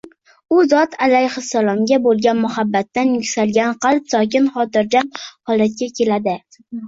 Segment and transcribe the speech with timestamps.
[0.53, 5.11] U zot alayhissalomga bo‘lgan muhabbatdan yuksalgan qalb sokin, hotirjam
[5.51, 6.35] holatga keladi